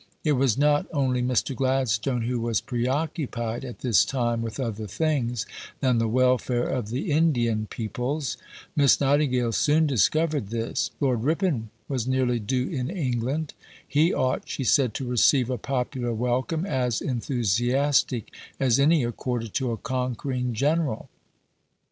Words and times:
It 0.23 0.31
was 0.31 0.57
not 0.57 0.87
only 0.91 1.21
Mr. 1.21 1.55
Gladstone 1.55 2.23
who 2.23 2.39
was 2.39 2.59
preoccupied 2.59 3.63
at 3.63 3.81
this 3.81 4.03
time 4.03 4.41
with 4.41 4.59
other 4.59 4.87
things 4.87 5.45
than 5.79 5.99
the 5.99 6.07
welfare 6.07 6.63
of 6.67 6.89
the 6.89 7.11
Indian 7.11 7.67
peoples. 7.67 8.35
Miss 8.75 8.99
Nightingale 8.99 9.51
soon 9.51 9.85
discovered 9.85 10.47
this. 10.49 10.89
Lord 10.99 11.23
Ripon 11.23 11.69
was 11.87 12.07
nearly 12.07 12.39
due 12.39 12.67
in 12.67 12.89
England. 12.89 13.53
He 13.87 14.11
ought, 14.11 14.49
she 14.49 14.63
said, 14.63 14.95
to 14.95 15.05
receive 15.05 15.51
a 15.51 15.59
popular 15.59 16.15
welcome 16.15 16.65
as 16.65 16.99
enthusiastic 17.01 18.31
as 18.59 18.79
any 18.79 19.03
accorded 19.03 19.53
to 19.53 19.71
a 19.71 19.77
conquering 19.77 20.53
General. 20.55 21.09